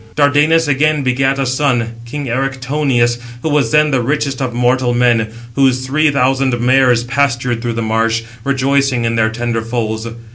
[0.15, 5.27] Dardanus again begat a son, king Erichthonius, who was then the richest of mortal men;
[5.53, 10.07] whose three thousand mares pastured through the marsh, rejoicing in their tender foals.